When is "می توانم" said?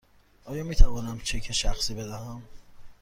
0.63-1.19